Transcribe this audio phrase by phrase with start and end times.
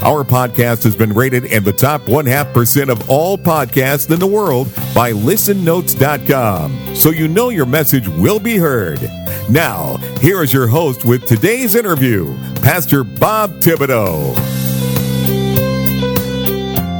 [0.00, 4.20] Our podcast has been rated in the top one half percent of all podcasts in
[4.20, 6.94] the world by listennotes.com.
[6.94, 9.00] So you know your message will be heard.
[9.50, 14.38] Now, here is your host with today's interview, Pastor Bob Thibodeau.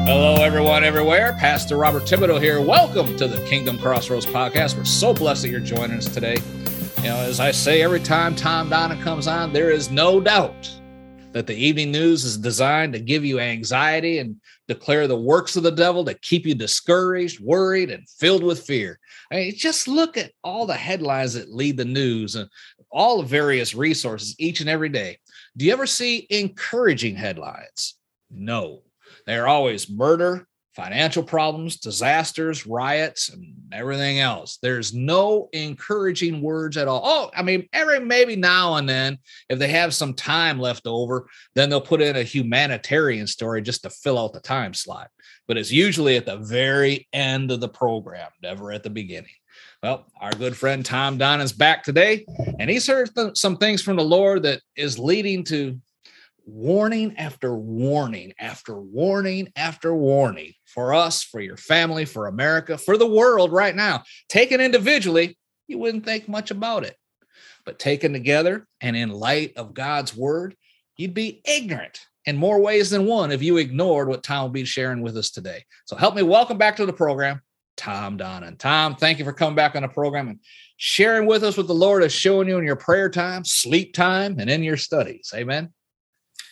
[0.04, 1.36] Hello, everyone, everywhere.
[1.38, 2.60] Pastor Robert Thibodeau here.
[2.60, 4.76] Welcome to the Kingdom Crossroads podcast.
[4.76, 6.38] We're so blessed that you're joining us today.
[6.96, 10.68] You know, as I say every time Tom Donnan comes on, there is no doubt
[11.38, 15.62] that the evening news is designed to give you anxiety and declare the works of
[15.62, 18.98] the devil to keep you discouraged, worried, and filled with fear.
[19.30, 22.50] I mean, just look at all the headlines that lead the news and
[22.91, 25.20] all the various resources each and every day.
[25.56, 27.95] Do you ever see encouraging headlines?
[28.33, 28.83] No.
[29.25, 34.58] They're always murder, financial problems, disasters, riots, and everything else.
[34.62, 37.02] There's no encouraging words at all.
[37.05, 41.28] Oh, I mean, every maybe now and then, if they have some time left over,
[41.55, 45.08] then they'll put in a humanitarian story just to fill out the time slot.
[45.46, 49.33] But it's usually at the very end of the program, never at the beginning.
[49.83, 52.27] Well, our good friend Tom Don is back today,
[52.58, 55.80] and he's heard th- some things from the Lord that is leading to
[56.48, 62.96] warning after warning after warning after warning for us, for your family, for America, for
[62.96, 64.02] the world right now.
[64.28, 66.96] Taken individually, you wouldn't think much about it.
[67.66, 70.56] But taken together and in light of God's word,
[70.96, 74.64] you'd be ignorant in more ways than one if you ignored what Tom will be
[74.64, 75.64] sharing with us today.
[75.84, 77.42] So help me welcome back to the program,
[77.77, 78.58] Tom Donnan.
[78.58, 80.40] Tom, thank you for coming back on the program and
[80.78, 84.39] sharing with us what the Lord is showing you in your prayer time, sleep time,
[84.39, 85.30] and in your studies.
[85.34, 85.73] Amen.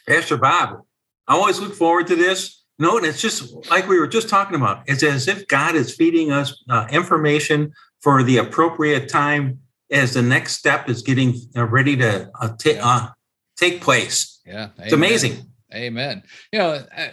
[0.06, 0.82] Pastor Bob,
[1.26, 2.64] I always look forward to this.
[2.78, 4.82] No, and it's just like we were just talking about.
[4.86, 10.22] It's as if God is feeding us uh, information for the appropriate time as the
[10.22, 13.08] next step is getting uh, ready to uh, t- uh,
[13.56, 14.40] take place.
[14.44, 15.50] Yeah, it's amazing.
[15.74, 16.22] Amen.
[16.52, 17.08] You know, uh,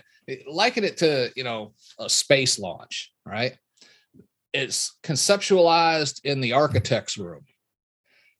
[0.47, 3.57] liken it to you know a space launch, right?
[4.53, 7.45] It's conceptualized in the architect's room,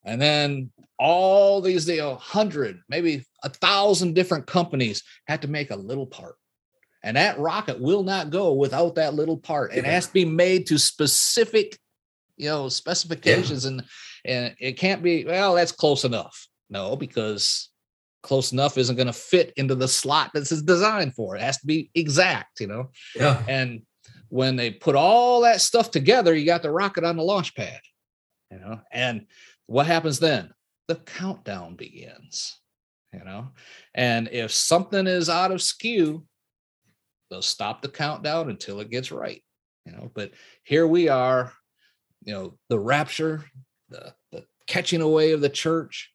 [0.05, 5.71] and then all these you know hundred maybe a thousand different companies had to make
[5.71, 6.35] a little part.
[7.05, 9.73] And that rocket will not go without that little part.
[9.73, 11.77] It has to be made to specific
[12.37, 13.71] you know specifications yeah.
[13.71, 13.83] and
[14.25, 16.47] and it can't be well that's close enough.
[16.69, 17.69] No because
[18.21, 21.35] close enough isn't going to fit into the slot that's designed for.
[21.35, 22.89] It has to be exact you know?
[23.15, 23.43] Yeah.
[23.49, 23.81] And
[24.29, 27.81] when they put all that stuff together you got the rocket on the launch pad
[28.49, 28.79] you know?
[28.91, 29.25] And
[29.67, 30.51] what happens then?
[30.87, 32.59] The countdown begins
[33.13, 33.49] you know?
[33.93, 36.25] And if something is out of skew
[37.29, 39.41] they'll stop the countdown until it gets right
[39.85, 40.11] you know?
[40.13, 40.31] But
[40.63, 41.53] here we are
[42.23, 43.45] you know the rapture
[43.89, 46.09] the the catching away of the church.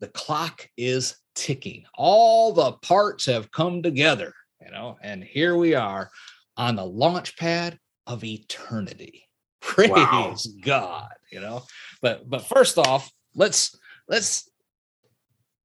[0.00, 1.84] The clock is ticking.
[1.94, 4.98] All the parts have come together you know?
[5.02, 6.10] And here we are
[6.56, 9.24] on the launch pad of eternity
[9.62, 10.34] praise wow.
[10.62, 11.64] god you know?
[12.00, 14.48] But but first off let's let's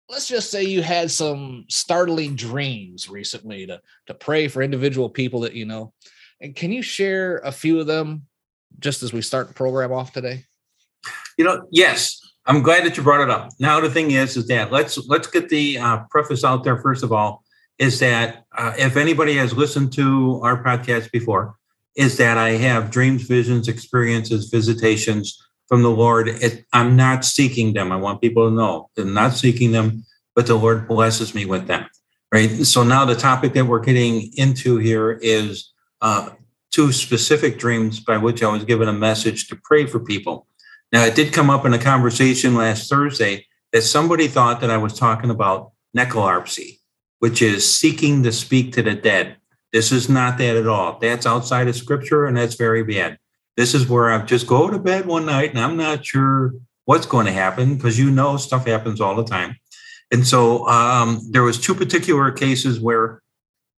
[0.09, 5.41] let's just say you had some startling dreams recently to to pray for individual people
[5.41, 5.93] that you know.
[6.39, 8.27] And can you share a few of them
[8.79, 10.45] just as we start the program off today?
[11.37, 13.51] You know yes i'm glad that you brought it up.
[13.59, 17.03] Now the thing is is that let's let's get the uh, preface out there first
[17.03, 17.43] of all
[17.77, 21.55] is that uh, if anybody has listened to our podcast before
[21.97, 25.37] is that i have dreams visions experiences visitations
[25.67, 26.27] from the Lord.
[26.29, 27.91] It, I'm not seeking them.
[27.91, 31.67] I want people to know I'm not seeking them, but the Lord blesses me with
[31.67, 31.85] them.
[32.31, 32.49] Right.
[32.65, 35.71] So now the topic that we're getting into here is
[36.01, 36.31] uh,
[36.71, 40.45] two specific dreams by which I was given a message to pray for people.
[40.91, 44.77] Now, it did come up in a conversation last Thursday that somebody thought that I
[44.77, 46.79] was talking about necrolarpsy,
[47.19, 49.37] which is seeking to speak to the dead.
[49.77, 50.97] This is not that at all.
[50.99, 53.19] That's outside of scripture and that's very bad.
[53.57, 57.05] This is where I just go to bed one night and I'm not sure what's
[57.05, 59.55] going to happen because you know stuff happens all the time.
[60.11, 63.21] And so um, there was two particular cases where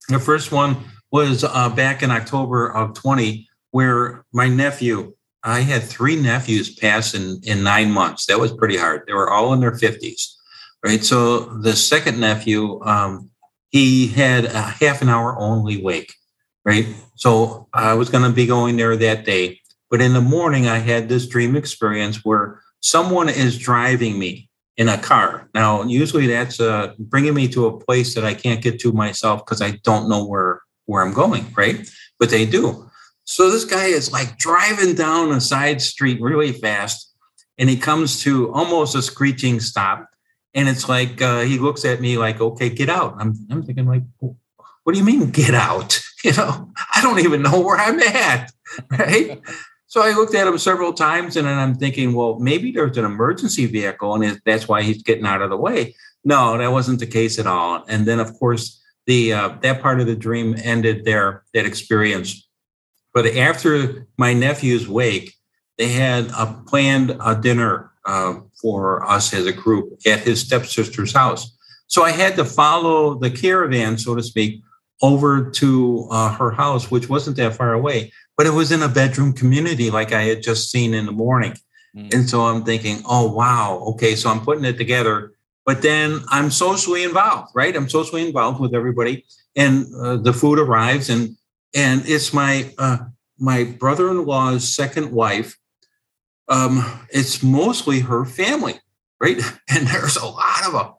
[0.09, 0.77] the first one
[1.11, 7.15] was uh, back in October of 20, where my nephew, I had three nephews pass
[7.15, 8.27] in, in nine months.
[8.27, 9.03] That was pretty hard.
[9.09, 10.33] They were all in their 50s,
[10.87, 11.03] right?
[11.03, 13.31] So the second nephew, um,
[13.71, 16.13] he had a half an hour only wake,
[16.65, 16.87] right?
[17.17, 19.61] So I was going to be going there that day
[19.91, 24.89] But in the morning, I had this dream experience where someone is driving me in
[24.89, 25.49] a car.
[25.55, 29.45] Now, usually that's uh, bringing me to a place that I can't get to myself
[29.45, 31.89] because I don't know where where I'm going, right?
[32.19, 32.89] But they do.
[33.25, 37.13] So this guy is like driving down a side street really fast,
[37.59, 40.07] and he comes to almost a screeching stop.
[40.59, 43.87] And it's like uh, he looks at me like, "Okay, get out." I'm I'm thinking
[43.87, 48.01] like, "What do you mean get out?" You know, I don't even know where I'm
[48.01, 48.51] at,
[48.91, 49.41] right?
[49.87, 53.05] So I looked at him several times and then I'm thinking, well, maybe there's an
[53.05, 55.95] emergency vehicle and that's why he's getting out of the way.
[56.25, 57.85] No, that wasn't the case at all.
[57.87, 62.49] And then, of course, the uh, that part of the dream ended there, that experience.
[63.15, 65.35] But after my nephew's wake,
[65.77, 71.13] they had a planned a dinner uh, for us as a group at his stepsister's
[71.13, 71.57] house.
[71.87, 74.63] So I had to follow the caravan, so to speak,
[75.01, 78.89] over to uh, her house, which wasn't that far away but it was in a
[78.89, 81.55] bedroom community like I had just seen in the morning.
[81.95, 82.15] Mm.
[82.15, 85.33] And so I'm thinking, oh, wow, okay, so I'm putting it together.
[85.67, 87.77] But then I'm socially involved, right?
[87.77, 91.37] I'm socially involved with everybody, and uh, the food arrives, and
[91.75, 92.99] and it's my uh,
[93.39, 95.58] my brother-in-law's second wife.
[96.49, 98.81] Um, it's mostly her family,
[99.21, 99.41] right?
[99.71, 100.93] And there's a lot of them.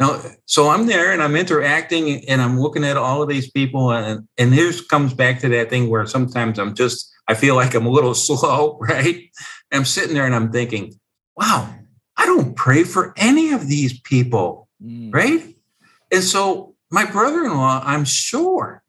[0.00, 3.92] Now, so I'm there and I'm interacting and I'm looking at all of these people.
[3.92, 7.74] And, and here's comes back to that thing where sometimes I'm just, I feel like
[7.74, 9.30] I'm a little slow, right?
[9.72, 10.94] I'm sitting there and I'm thinking,
[11.36, 11.72] wow,
[12.16, 15.12] I don't pray for any of these people, mm.
[15.14, 15.56] right?
[16.12, 18.83] And so my brother in law, I'm sure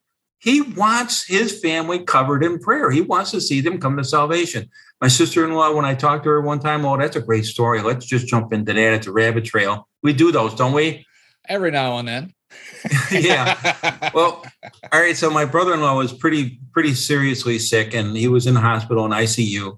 [0.46, 2.92] he wants his family covered in prayer.
[2.92, 4.70] He wants to see them come to salvation.
[5.02, 7.46] My sister in law, when I talked to her one time, oh, that's a great
[7.46, 7.82] story.
[7.82, 8.94] Let's just jump into that.
[8.94, 9.90] It's a rabbit trail.
[10.04, 11.04] We do those, don't we?
[11.50, 12.34] Every now and then.
[13.12, 14.12] yeah.
[14.14, 14.46] Well,
[14.94, 15.18] all right.
[15.18, 19.12] So my brother-in-law was pretty pretty seriously sick, and he was in the hospital in
[19.12, 19.78] ICU.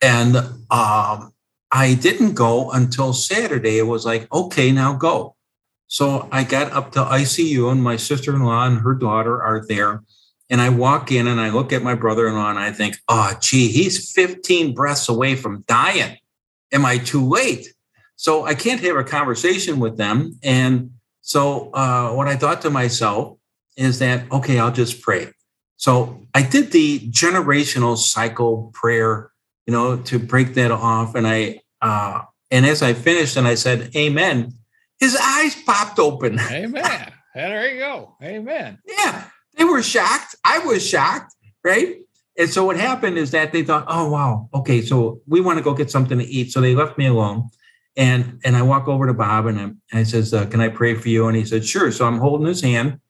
[0.00, 0.36] And
[0.70, 1.34] um,
[1.70, 3.78] I didn't go until Saturday.
[3.78, 5.35] It was like, okay, now go.
[5.88, 10.02] So I got up to ICU, and my sister-in-law and her daughter are there.
[10.48, 13.68] And I walk in and I look at my brother-in-law and I think, oh, gee,
[13.68, 16.18] he's 15 breaths away from dying.
[16.72, 17.66] Am I too late?
[18.14, 20.38] So I can't have a conversation with them.
[20.42, 23.38] And so uh, what I thought to myself
[23.76, 25.32] is that, okay, I'll just pray.
[25.76, 29.30] So I did the generational cycle prayer,
[29.66, 31.14] you know, to break that off.
[31.14, 34.54] And I, uh, and as I finished and I said, Amen,
[34.98, 36.38] his eyes popped open.
[36.50, 37.12] Amen.
[37.34, 38.16] And there you go.
[38.22, 38.78] Amen.
[38.86, 39.24] Yeah.
[39.56, 40.34] They were shocked.
[40.44, 41.34] I was shocked.
[41.64, 41.96] Right.
[42.38, 44.48] And so what happened is that they thought, oh, wow.
[44.54, 44.82] Okay.
[44.82, 46.52] So we want to go get something to eat.
[46.52, 47.48] So they left me alone.
[47.98, 50.94] And and I walk over to Bob and, and I says, uh, "Can I pray
[50.94, 53.00] for you?" And he said, "Sure." So I'm holding his hand,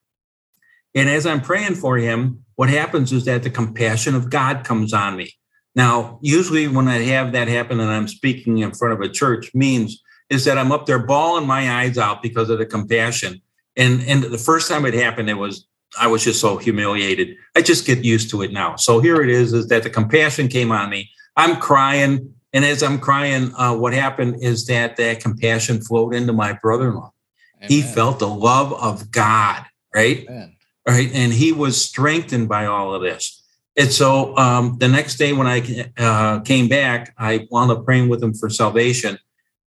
[0.95, 4.93] and as I'm praying for him, what happens is that the compassion of God comes
[4.93, 5.33] on me.
[5.75, 9.55] Now, usually when I have that happen and I'm speaking in front of a church,
[9.55, 13.41] means is that I'm up there bawling my eyes out because of the compassion.
[13.77, 15.67] And and the first time it happened, it was
[15.99, 17.37] I was just so humiliated.
[17.55, 18.77] I just get used to it now.
[18.77, 21.11] So here it is: is that the compassion came on me.
[21.37, 22.33] I'm crying.
[22.53, 27.13] And as I'm crying, uh, what happened is that that compassion flowed into my brother-in-law.
[27.59, 27.69] Amen.
[27.69, 30.25] He felt the love of God, right?
[30.27, 30.57] Amen.
[30.89, 33.43] Right, and he was strengthened by all of this.
[33.77, 38.09] And so um, the next day when I uh, came back, I wound up praying
[38.09, 39.19] with him for salvation.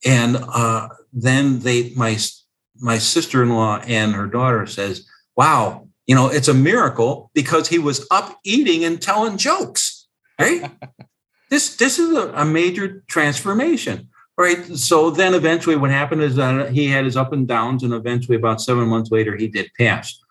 [0.05, 2.19] And uh, then they, my
[2.81, 8.07] my sister-in-law and her daughter says, "Wow, you know, it's a miracle because he was
[8.11, 10.07] up eating and telling jokes,
[10.39, 10.71] right?"
[11.51, 14.63] This this is a, a major transformation, right?
[14.77, 18.37] So then eventually, what happened is that he had his up and downs, and eventually,
[18.37, 20.23] about seven months later, he did pass.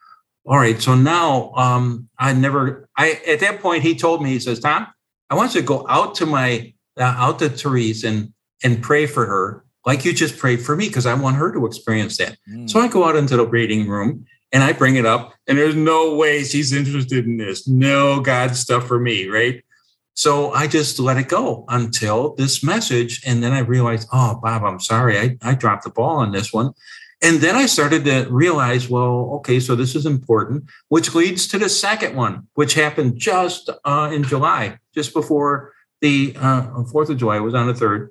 [0.45, 2.87] All right, so now um, I never.
[2.95, 4.85] I at that point he told me he says, Tom,
[5.29, 8.31] I want you to go out to my uh, out to Therese and
[8.63, 11.65] and pray for her like you just prayed for me because I want her to
[11.65, 12.37] experience that.
[12.51, 12.69] Mm.
[12.69, 15.75] So I go out into the reading room and I bring it up, and there's
[15.75, 17.67] no way she's interested in this.
[17.67, 19.63] No God stuff for me, right?
[20.13, 23.21] So I just let it go until this message.
[23.25, 25.19] And then I realized, oh, Bob, I'm sorry.
[25.19, 26.73] I, I dropped the ball on this one.
[27.21, 31.57] And then I started to realize, well, okay, so this is important, which leads to
[31.57, 37.17] the second one, which happened just uh, in July, just before the uh, 4th of
[37.17, 37.37] July.
[37.37, 38.09] It was on the 3rd.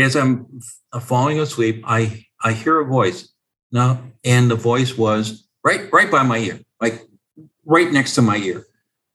[0.00, 0.60] As I'm
[1.00, 3.32] falling asleep, I, I hear a voice.
[3.72, 7.02] No, and the voice was right, right by my ear, like
[7.64, 8.64] right next to my ear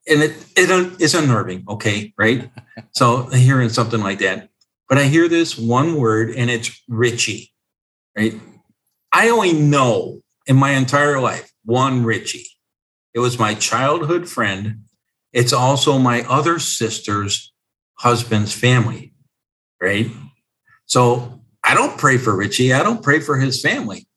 [0.07, 1.65] and it it is unnerving.
[1.67, 2.49] Okay, right?
[2.91, 4.49] so hearing something like that,
[4.87, 7.51] but I hear this one word, and it's Richie.
[8.17, 8.39] Right?
[9.11, 12.47] I only know in my entire life one Richie.
[13.13, 14.83] It was my childhood friend,
[15.33, 17.53] it's also my other sister's
[17.95, 19.13] husband's family,
[19.81, 20.11] right?
[20.85, 22.73] So I don't pray for Richie.
[22.73, 24.07] I don't pray for his family.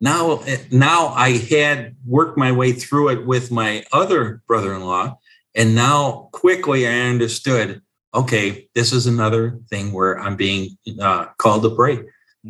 [0.00, 5.18] Now, now I had worked my way through it with my other brother-in-law,
[5.54, 7.82] and now quickly I understood.
[8.14, 11.98] Okay, this is another thing where I'm being uh, called to pray,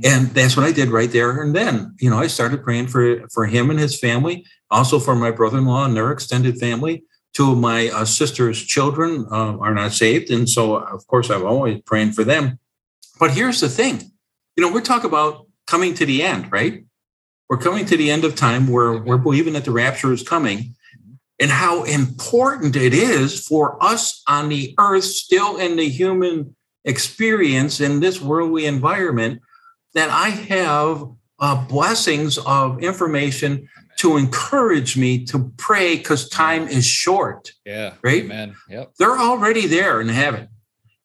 [0.04, 1.94] and that's what I did right there and then.
[2.00, 5.86] You know, I started praying for for him and his family, also for my brother-in-law
[5.86, 7.04] and their extended family.
[7.32, 11.46] Two of my uh, sister's children uh, are not saved, and so of course I'm
[11.46, 12.58] always praying for them.
[13.18, 14.12] But here's the thing,
[14.56, 16.84] you know, we're talking about coming to the end, right?
[17.48, 20.74] We're coming to the end of time where we're believing that the rapture is coming
[21.40, 27.80] and how important it is for us on the earth, still in the human experience
[27.80, 29.40] in this worldly environment,
[29.94, 31.04] that I have
[31.38, 37.52] uh, blessings of information to encourage me to pray because time is short.
[37.64, 37.94] Yeah.
[38.02, 38.26] Right.
[38.26, 38.54] Man.
[38.68, 38.94] Yep.
[38.98, 40.48] They're already there in heaven.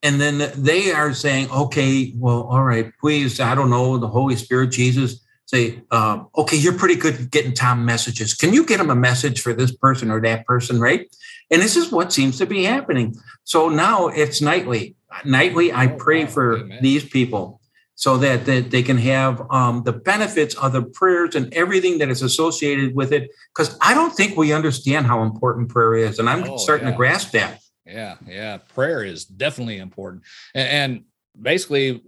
[0.04, 4.36] And then they are saying, okay, well, all right, please, I don't know, the Holy
[4.36, 8.34] Spirit, Jesus, say, um, okay, you're pretty good at getting Tom messages.
[8.34, 11.08] Can you get him a message for this person or that person, right?
[11.50, 13.16] And this is what seems to be happening.
[13.46, 14.96] So now it's nightly.
[15.24, 16.80] Nightly, I Oh, pray for Amen.
[16.82, 17.62] these people
[17.96, 22.10] so that, that they can have um, the benefits of the prayers and everything that
[22.10, 23.30] is associated with it.
[23.56, 26.20] Because I don't think we understand how important prayer is.
[26.20, 26.92] And I'm Oh, starting yeah.
[26.92, 27.60] to grasp that.
[27.94, 28.58] Yeah, yeah.
[28.58, 30.24] Prayer is definitely important.
[30.56, 31.04] And, and
[31.40, 32.02] basically,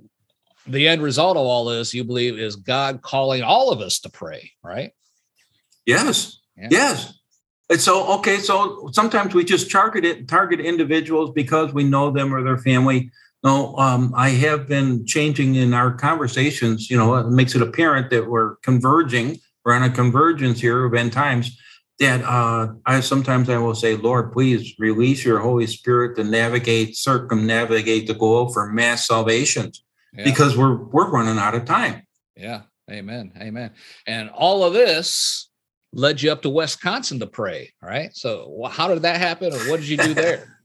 [0.68, 4.10] the end result of all this, you believe, is God calling all of us to
[4.10, 4.92] pray, right?
[5.86, 6.40] Yes.
[6.58, 6.70] Yeah.
[6.72, 7.20] Yes.
[7.70, 12.34] And so, okay, so sometimes we just target it, target individuals because we know them
[12.34, 13.12] or their family.
[13.44, 16.90] No, um, I have been changing in our conversations.
[16.90, 19.38] You know, it makes it apparent that we're converging.
[19.64, 21.60] We're on a convergence here of end times.
[22.00, 26.98] That uh, I sometimes I will say, Lord, please release your Holy Spirit to navigate,
[26.98, 29.84] circumnavigate the globe for mass salvations
[30.14, 30.26] Yeah.
[30.26, 32.04] because we're we're running out of time.
[32.36, 32.64] Yeah.
[32.92, 33.32] Amen.
[33.40, 33.72] Amen.
[34.06, 35.50] And all of this
[35.94, 38.14] led you up to Wisconsin to pray, right?
[38.16, 40.52] So, how did that happen, or what did you do there?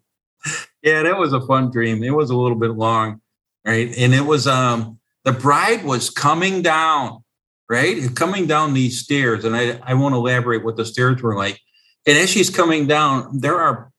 [0.83, 2.03] Yeah, that was a fun dream.
[2.03, 3.21] It was a little bit long,
[3.67, 3.93] right?
[3.99, 7.23] And it was um the bride was coming down,
[7.71, 8.15] right?
[8.15, 9.45] Coming down these stairs.
[9.47, 11.59] And I, I won't elaborate what the stairs were like.
[12.07, 13.91] And as she's coming down, there are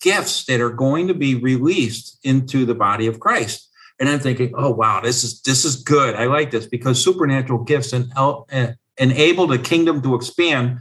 [0.00, 3.68] gifts that are going to be released into the body of Christ.
[4.00, 6.14] And I'm thinking, oh wow, this is this is good.
[6.14, 8.42] I like this because supernatural gifts and uh,
[8.96, 10.78] enable the kingdom to expand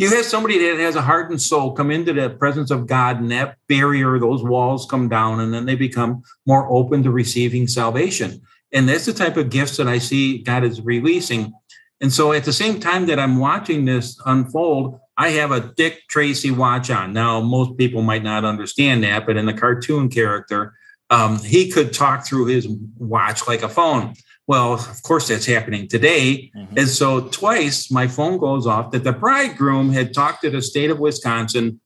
[0.00, 3.20] you have somebody that has a heart and soul come into the presence of God,
[3.20, 7.68] and that barrier, those walls come down, and then they become more open to receiving
[7.68, 8.40] salvation.
[8.72, 11.52] And that's the type of gifts that I see God is releasing.
[12.00, 16.02] And so at the same time that I'm watching this unfold, I have a Dick
[16.08, 17.12] Tracy watch on.
[17.12, 20.74] Now, most people might not understand that, but in the cartoon character,
[21.10, 22.66] um, he could talk through his
[22.96, 24.14] watch like a phone.
[24.46, 26.50] Well, of course, that's happening today.
[26.56, 26.78] Mhm.
[26.78, 30.90] And so twice my phone goes off that the bridegroom had talked to the state
[30.90, 31.80] of Wisconsin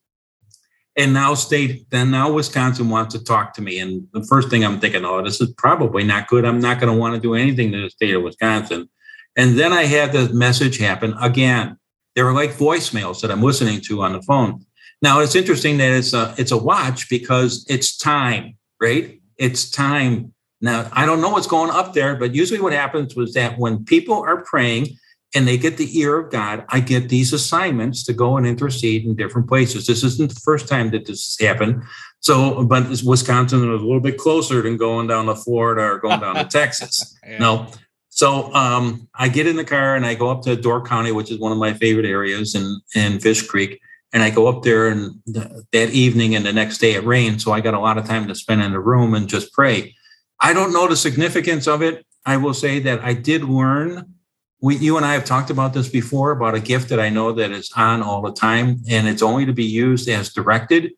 [0.97, 3.81] and now state then now Wisconsin wants to talk to me.
[3.81, 6.45] And the first thing I'm thinking, oh, this is probably not good.
[6.45, 8.89] I'm not going to want to do anything to the state of Wisconsin.
[9.37, 11.79] And then I had the message happen again.
[12.15, 14.65] They were like voicemails that I'm listening to on the phone.
[15.03, 19.21] Now it's interesting that it's a it's a watch because it's time, right?
[19.37, 20.33] It's time.
[20.61, 23.85] Now I don't know what's going up there, but usually what happens was that when
[23.85, 24.97] people are praying
[25.35, 29.05] and they get the ear of God, I get these assignments to go and intercede
[29.05, 29.87] in different places.
[29.87, 31.83] This isn't the first time that this has happened.
[32.21, 36.21] So, but Wisconsin was a little bit closer than going down to Florida or going
[36.21, 37.19] down to Texas.
[37.27, 37.39] Yeah.
[37.39, 37.67] No.
[38.15, 41.33] So um, I get in the car and I go up to Door County, which
[41.33, 43.81] is one of my favorite areas in, in Fish Creek.
[44.13, 47.43] And I go up there and th- that evening and the next day it rained.
[47.43, 49.97] So I got a lot of time to spend in the room and just pray.
[50.39, 52.07] I don't know the significance of it.
[52.25, 54.15] I will say that I did learn.
[54.61, 57.33] We, you and I have talked about this before about a gift that I know
[57.33, 60.93] that is on all the time and it's only to be used as directed.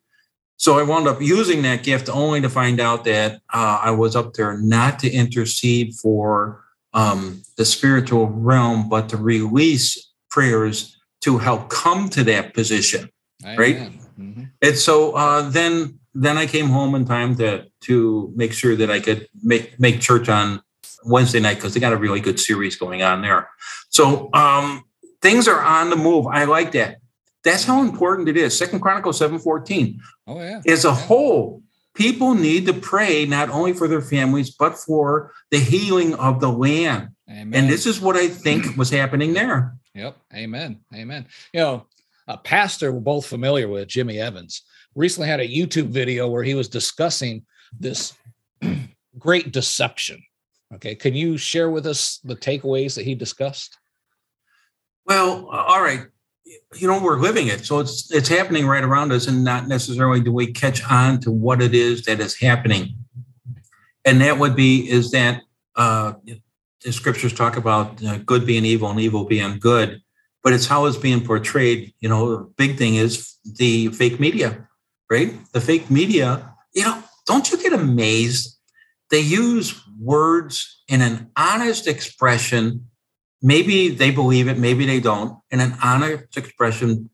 [0.57, 4.15] So I wound up using that gift only to find out that uh, I was
[4.15, 6.63] up there not to intercede for
[7.01, 9.87] um, the spiritual realm, but to release
[10.31, 13.09] prayers to help come to that position.
[13.43, 13.75] right?
[13.77, 13.99] Amen.
[14.19, 14.49] Mhm.
[14.65, 17.49] And so uh, then then I came home in time to
[17.87, 17.95] to
[18.35, 20.61] make sure that I could make make church on
[21.05, 23.47] Wednesday night because they got a really good series going on there.
[23.89, 24.83] So um,
[25.21, 26.25] things are on the move.
[26.25, 26.97] I like that.
[27.43, 28.57] That's how important it is.
[28.57, 29.99] Second Chronicles seven fourteen.
[30.25, 30.61] Oh yeah.
[30.73, 30.95] As a Yeah.
[31.07, 31.61] whole,
[31.97, 36.51] people need to pray not only for their families but for the healing of the
[36.51, 37.09] land.
[37.29, 37.53] Amen.
[37.53, 39.75] And this is what I think was happening there.
[39.95, 40.15] Yep.
[40.33, 40.81] Amen.
[40.93, 41.25] Amen.
[41.53, 41.87] You know,
[42.27, 44.61] a pastor we're both familiar with, Jimmy Evans,
[44.95, 47.45] recently had a YouTube video where he was discussing
[47.77, 48.13] this
[49.17, 50.21] great deception.
[50.75, 53.77] Okay, can you share with us the takeaways that he discussed?
[55.05, 56.07] Well, all right.
[56.75, 57.65] You know, we're living it.
[57.65, 61.31] So it's it's happening right around us and not necessarily do we catch on to
[61.31, 62.95] what it is that is happening.
[64.05, 65.41] And that would be is that
[65.75, 66.13] uh,
[66.83, 70.01] the scriptures talk about uh, good being evil and evil being good,
[70.43, 71.93] but it's how it's being portrayed.
[71.99, 74.67] You know, the big thing is the fake media,
[75.09, 75.33] right?
[75.51, 78.57] The fake media, you know, don't you get amazed?
[79.09, 82.89] They use words in an honest expression.
[83.41, 87.09] Maybe they believe it, maybe they don't, in an honest expression,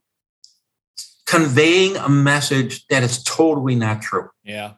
[1.26, 4.30] conveying a message that is totally not true.
[4.42, 4.74] Yeah.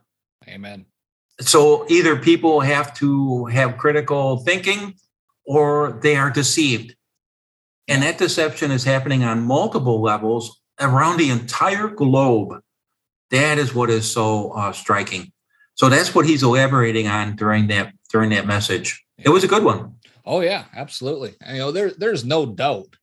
[0.48, 0.86] Amen
[1.40, 4.94] so either people have to have critical thinking
[5.44, 6.94] or they are deceived.
[7.88, 12.60] And that deception is happening on multiple levels around the entire globe.
[13.30, 15.32] That is what is so uh, striking.
[15.74, 19.04] So that's what he's elaborating on during that during that message.
[19.18, 19.95] It was a good one.
[20.26, 21.34] Oh yeah, absolutely.
[21.40, 22.96] And, you know, there there's no doubt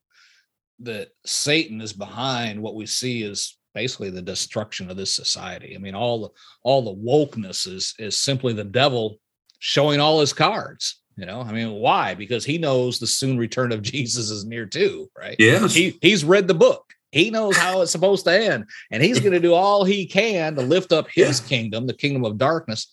[0.80, 5.76] that Satan is behind what we see as basically the destruction of this society.
[5.76, 6.30] I mean, all the
[6.64, 9.20] all the wokeness is is simply the devil
[9.60, 11.02] showing all his cards.
[11.16, 12.16] You know, I mean, why?
[12.16, 15.36] Because he knows the soon return of Jesus is near too, right?
[15.40, 15.74] Yes.
[15.74, 16.84] He he's read the book.
[17.12, 20.56] He knows how it's supposed to end, and he's going to do all he can
[20.56, 21.48] to lift up his yeah.
[21.48, 22.88] kingdom, the kingdom of darkness,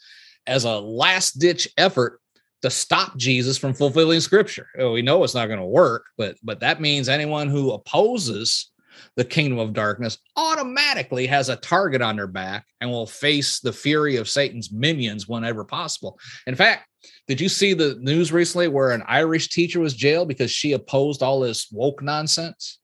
[0.46, 2.19] as a last ditch effort
[2.62, 4.66] to stop Jesus from fulfilling Scripture.
[4.78, 8.70] Oh, we know it's not going to work, but but that means anyone who opposes
[9.16, 13.72] the kingdom of darkness automatically has a target on their back and will face the
[13.72, 16.18] fury of Satan's minions whenever possible.
[16.46, 16.86] In fact,
[17.26, 21.22] did you see the news recently where an Irish teacher was jailed because she opposed
[21.22, 22.78] all this woke nonsense?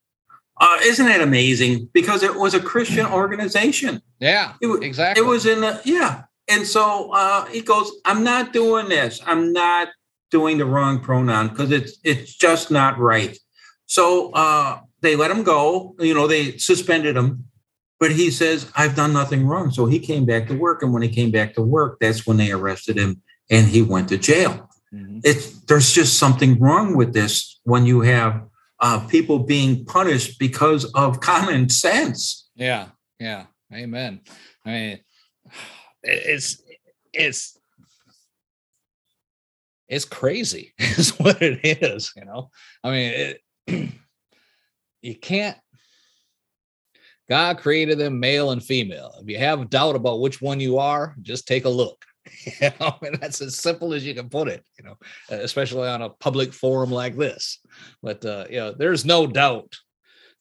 [0.59, 1.91] Uh, isn't that amazing?
[1.93, 4.01] Because it was a Christian organization.
[4.21, 5.23] Yeah, it, exactly.
[5.23, 9.21] It was in the yeah, and so uh, he goes, "I'm not doing this.
[9.27, 9.89] I'm not
[10.31, 13.37] doing the wrong pronoun because it's it's just not right."
[13.87, 15.95] So uh, they let him go.
[15.99, 17.45] You know, they suspended him,
[17.99, 21.03] but he says, "I've done nothing wrong." So he came back to work, and when
[21.03, 24.69] he came back to work, that's when they arrested him, and he went to jail.
[24.95, 25.21] Mm-hmm.
[25.25, 28.43] It's there's just something wrong with this when you have
[28.81, 32.49] uh, people being punished because of common sense.
[32.55, 34.21] Yeah, yeah, amen.
[34.65, 34.99] I mean,
[36.07, 36.63] it's
[37.13, 37.59] it's
[39.89, 42.51] it's crazy is what it is you know
[42.83, 43.93] i mean it,
[45.03, 45.57] you can't
[47.29, 49.13] God created them male and female.
[49.21, 52.05] If you have doubt about which one you are, just take a look.
[52.61, 54.97] You know, and that's as simple as you can put it, you know,
[55.29, 57.61] especially on a public forum like this.
[58.03, 59.73] But uh, you know, there's no doubt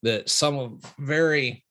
[0.01, 1.63] that some of very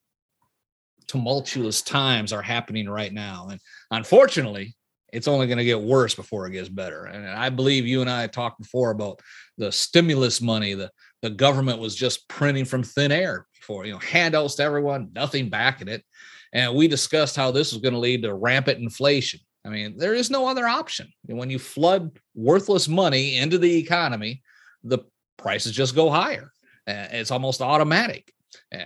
[1.07, 3.49] tumultuous times are happening right now.
[3.51, 4.75] And unfortunately,
[5.13, 7.05] it's only going to get worse before it gets better.
[7.05, 9.21] And I believe you and I talked before about
[9.57, 10.91] the stimulus money, the
[11.23, 15.49] the government was just printing from thin air for you know handouts to everyone, nothing
[15.49, 16.05] backing it.
[16.53, 19.41] And we discussed how this was going to lead to rampant inflation.
[19.65, 21.09] I mean, there is no other option.
[21.25, 24.43] When you flood worthless money into the economy,
[24.83, 24.99] the
[25.39, 26.53] prices just go higher.
[26.87, 28.34] It's almost automatic.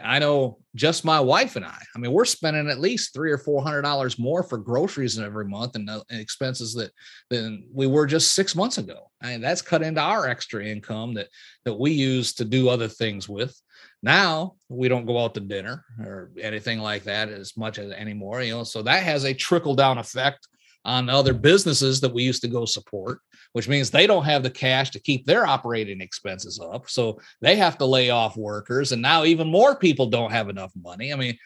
[0.02, 1.78] I know just my wife and I.
[1.94, 5.44] I mean, we're spending at least three or four hundred dollars more for groceries every
[5.44, 6.92] month uh, and expenses that
[7.31, 9.11] than we were just six months ago.
[9.22, 11.28] Mean, that's cut into our extra income that
[11.64, 13.61] that we use to do other things with.
[14.02, 18.42] Now we don't go out to dinner or anything like that as much as anymore.
[18.42, 20.46] You know, so that has a trickle down effect
[20.88, 23.20] on other businesses that we used to go support,
[23.53, 26.88] which means they don't have the cash to keep their operating expenses up.
[26.88, 28.92] So they have to lay off workers.
[28.92, 31.12] And now even more people don't have enough money.
[31.12, 31.37] I mean,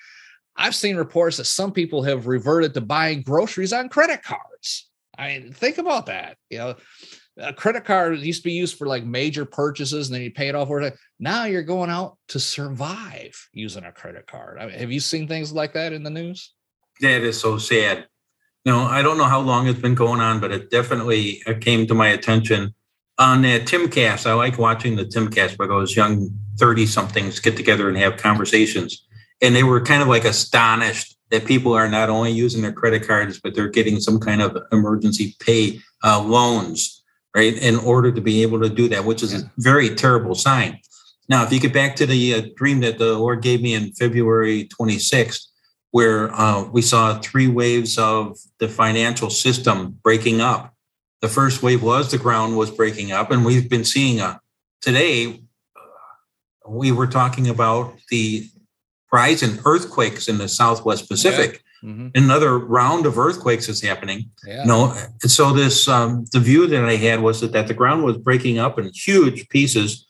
[0.57, 4.88] I've seen reports that some people have reverted to buying groceries on credit cards.
[5.18, 6.37] I mean, think about that.
[6.48, 6.74] You know,
[7.38, 10.48] a credit card used to be used for like major purchases and then you pay
[10.48, 10.70] it off.
[11.18, 14.59] Now you're going out to survive using a credit card.
[14.61, 16.52] I mean, have you seen things like that in the news?
[17.00, 18.07] That is so sad
[18.64, 21.94] know, I don't know how long it's been going on, but it definitely came to
[21.94, 22.75] my attention
[23.18, 24.27] on that Timcast.
[24.27, 29.07] I like watching the Timcast where those young 30 somethings get together and have conversations.
[29.40, 33.07] And they were kind of like astonished that people are not only using their credit
[33.07, 37.03] cards, but they're getting some kind of emergency pay uh, loans,
[37.35, 40.79] right, in order to be able to do that, which is a very terrible sign.
[41.29, 43.92] Now, if you get back to the uh, dream that the Lord gave me in
[43.92, 45.46] February 26th,
[45.92, 50.74] where uh, we saw three waves of the financial system breaking up.
[51.20, 54.40] The first wave was the ground was breaking up, and we've been seeing a
[54.81, 55.40] today.
[55.76, 58.48] Uh, we were talking about the
[59.12, 61.62] rise in earthquakes in the Southwest Pacific.
[61.85, 62.09] Mm-hmm.
[62.14, 64.31] Another round of earthquakes is happening.
[64.46, 64.64] Yeah.
[64.64, 68.16] no, so this um, the view that I had was that, that the ground was
[68.16, 70.07] breaking up in huge pieces.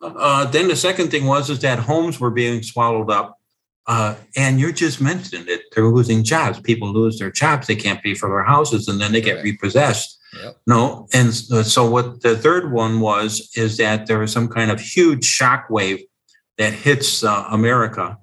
[0.00, 3.38] Uh, then the second thing was is that homes were being swallowed up.
[3.86, 5.62] Uh, and you just mentioned it.
[5.72, 6.58] They're losing jobs.
[6.58, 7.66] People lose their jobs.
[7.66, 9.44] They can't pay for their houses, and then they get right.
[9.44, 10.18] repossessed.
[10.42, 10.56] Yep.
[10.66, 14.80] No, and so what the third one was is that there was some kind of
[14.80, 16.02] huge shock wave
[16.58, 18.18] that hits uh, America,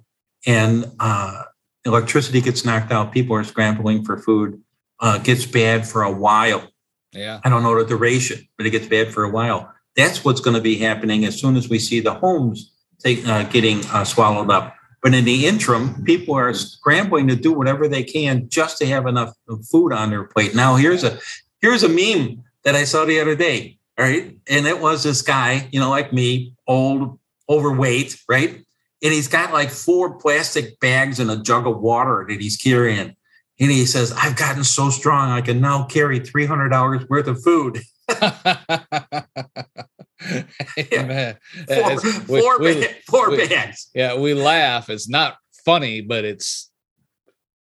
[0.45, 1.43] and uh,
[1.85, 3.13] electricity gets knocked out.
[3.13, 4.61] People are scrambling for food.
[4.99, 6.67] Uh, gets bad for a while.
[7.13, 9.73] Yeah, I don't know the duration, but it gets bad for a while.
[9.95, 13.43] That's what's going to be happening as soon as we see the homes take, uh,
[13.43, 14.75] getting uh, swallowed up.
[15.03, 19.05] But in the interim, people are scrambling to do whatever they can just to have
[19.05, 19.35] enough
[19.69, 20.55] food on their plate.
[20.55, 21.19] Now, here's a
[21.61, 23.77] here's a meme that I saw the other day.
[23.99, 28.65] All right, and it was this guy, you know, like me, old, overweight, right?
[29.03, 33.15] And he's got like four plastic bags and a jug of water that he's carrying.
[33.59, 37.81] And he says, I've gotten so strong, I can now carry $300 worth of food.
[40.91, 41.33] yeah.
[41.67, 43.89] Four, four, we, four we, bags.
[43.93, 44.89] Yeah, we laugh.
[44.89, 46.71] It's not funny, but it's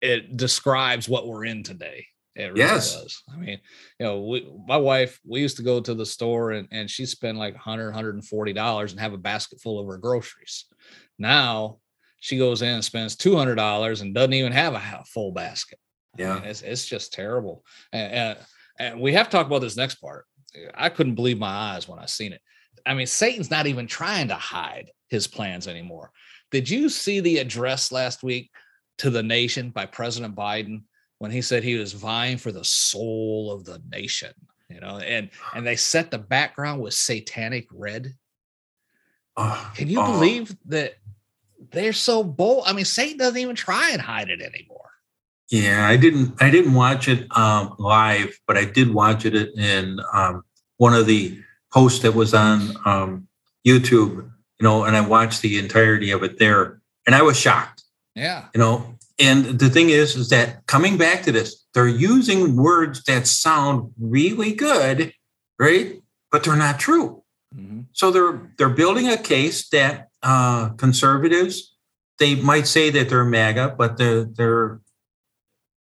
[0.01, 2.07] it describes what we're in today.
[2.37, 2.95] It really yes.
[2.95, 3.23] does.
[3.33, 3.61] I mean,
[4.01, 7.07] you know, we, my wife, we used to go to the store and, and she
[7.07, 10.67] spend like 100 $140 and have a basket full of her groceries.
[11.19, 11.79] Now
[12.19, 15.79] she goes in and spends $200 and doesn't even have a full basket.
[16.19, 16.33] Yeah.
[16.33, 17.65] I mean, it's, it's just terrible.
[17.93, 18.39] And, and,
[18.79, 20.27] and we have to talk about this next part.
[20.75, 22.41] I couldn't believe my eyes when I seen it.
[22.87, 26.11] I mean, Satan's not even trying to hide his plans anymore.
[26.51, 28.51] Did you see the address last week
[28.99, 30.83] to the nation by President Biden
[31.19, 34.33] when he said he was vying for the soul of the nation?
[34.69, 38.15] You know, and and they set the background with satanic red.
[39.37, 40.95] Uh, Can you uh, believe that
[41.71, 42.65] they're so bold?
[42.67, 44.84] I mean, Satan doesn't even try and hide it anymore.
[45.55, 46.35] Yeah, I didn't.
[46.43, 50.43] I didn't watch it um, live, but I did watch it in um,
[50.79, 51.39] one of the
[51.73, 53.29] posts that was on um,
[53.65, 54.17] YouTube.
[54.59, 57.85] You know, and I watched the entirety of it there, and I was shocked.
[58.17, 58.47] Yeah.
[58.53, 63.05] You know, and the thing is, is that coming back to this, they're using words
[63.05, 65.13] that sound really good,
[65.57, 66.03] right?
[66.33, 67.23] But they're not true.
[67.55, 67.83] Mm-hmm.
[67.93, 71.75] So they're they're building a case that uh, conservatives
[72.19, 74.81] they might say that they're MAGA, but they're they're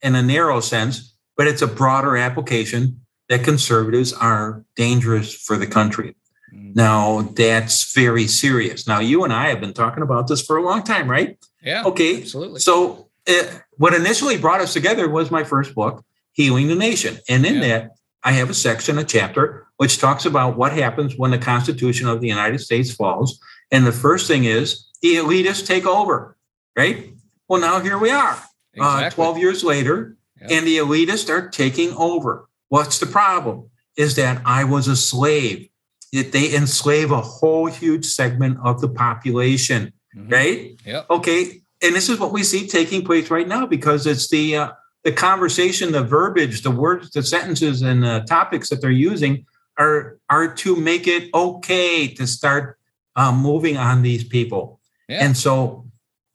[0.03, 5.67] in a narrow sense, but it's a broader application that conservatives are dangerous for the
[5.67, 6.17] country.
[6.53, 6.73] Mm-hmm.
[6.75, 8.87] Now, that's very serious.
[8.87, 11.39] Now, you and I have been talking about this for a long time, right?
[11.63, 11.85] Yeah.
[11.85, 12.23] Okay.
[12.23, 12.61] Absolutely.
[12.61, 17.19] So, it, uh, what initially brought us together was my first book, Healing the Nation.
[17.29, 17.61] And in yeah.
[17.61, 17.91] that,
[18.25, 22.21] I have a section, a chapter, which talks about what happens when the Constitution of
[22.21, 23.41] the United States falls.
[23.71, 26.37] And the first thing is the elitists take over,
[26.77, 27.15] right?
[27.49, 28.37] Well, now here we are
[28.75, 29.07] exactly.
[29.07, 30.51] uh, 12 years later, yep.
[30.51, 32.49] and the elitists are taking over.
[32.69, 33.71] What's the problem?
[33.97, 35.69] Is that I was a slave.
[36.13, 40.29] That they enslave a whole huge segment of the population, mm-hmm.
[40.29, 40.71] right?
[40.85, 41.03] Yeah.
[41.09, 41.61] Okay.
[41.83, 44.73] And this is what we see taking place right now because it's the uh,
[45.05, 49.47] the conversation, the verbiage, the words, the sentences, and the topics that they're using
[49.79, 52.79] are are to make it okay to start
[53.17, 54.81] uh, moving on these people.
[55.09, 55.25] Yeah.
[55.25, 55.90] And so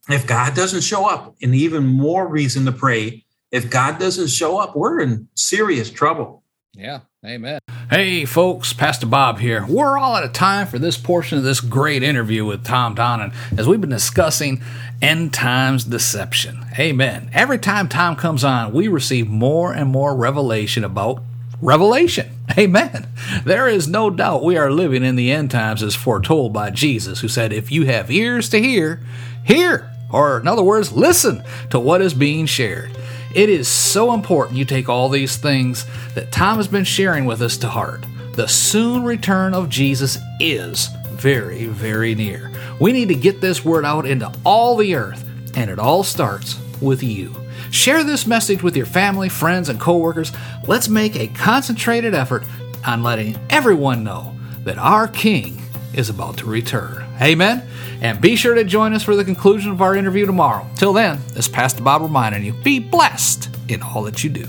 [0.09, 4.57] if God doesn't show up, and even more reason to pray, if God doesn't show
[4.57, 6.43] up, we're in serious trouble.
[6.73, 7.59] Yeah, amen.
[7.89, 9.65] Hey, folks, Pastor Bob here.
[9.65, 13.33] We're all out of time for this portion of this great interview with Tom Donnan
[13.57, 14.61] as we've been discussing
[15.01, 16.65] end times deception.
[16.77, 17.29] Amen.
[17.33, 21.21] Every time Tom comes on, we receive more and more revelation about
[21.61, 22.29] revelation.
[22.57, 23.07] Amen.
[23.45, 27.21] There is no doubt we are living in the end times as foretold by Jesus,
[27.21, 29.01] who said, If you have ears to hear,
[29.45, 29.94] hear.
[30.15, 32.97] Or, in other words, listen to what is being shared.
[33.35, 37.41] It is so important you take all these things that Tom has been sharing with
[37.41, 38.05] us to heart.
[38.31, 42.49] The soon return of Jesus is very, very near.
[42.79, 46.57] We need to get this word out into all the earth, and it all starts
[46.79, 47.35] with you.
[47.71, 50.31] Share this message with your family, friends, and coworkers.
[50.65, 52.45] Let's make a concentrated effort
[52.85, 55.61] on letting everyone know that our King
[55.93, 57.05] is about to return.
[57.21, 57.67] Amen.
[58.05, 60.69] And be sure to join us for the conclusion of our interview tomorrow.
[60.75, 64.45] Till then, this Pastor Bob reminding you be blessed in all that you do.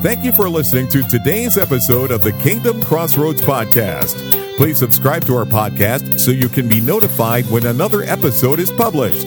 [0.00, 4.16] Thank you for listening to today's episode of the Kingdom Crossroads Podcast.
[4.56, 9.26] Please subscribe to our podcast so you can be notified when another episode is published.